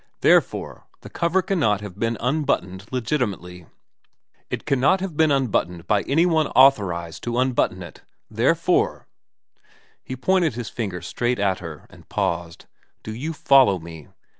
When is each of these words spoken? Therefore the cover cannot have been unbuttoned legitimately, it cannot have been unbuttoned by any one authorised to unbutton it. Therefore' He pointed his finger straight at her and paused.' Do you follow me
Therefore 0.21 0.87
the 1.01 1.11
cover 1.11 1.43
cannot 1.43 1.81
have 1.81 1.99
been 1.99 2.17
unbuttoned 2.19 2.87
legitimately, 2.91 3.67
it 4.49 4.65
cannot 4.65 4.99
have 4.99 5.15
been 5.15 5.29
unbuttoned 5.29 5.85
by 5.85 6.01
any 6.09 6.25
one 6.25 6.47
authorised 6.55 7.21
to 7.21 7.37
unbutton 7.37 7.83
it. 7.83 8.01
Therefore' 8.27 9.05
He 10.03 10.15
pointed 10.15 10.55
his 10.55 10.69
finger 10.69 11.03
straight 11.03 11.37
at 11.37 11.59
her 11.59 11.85
and 11.91 12.09
paused.' 12.09 12.65
Do 13.03 13.13
you 13.13 13.31
follow 13.31 13.77
me 13.77 14.07